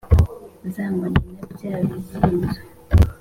zá 0.73 0.85
nkoni 0.93 1.19
na 1.37 1.43
byá 1.51 1.77
bizínzo 1.89 2.59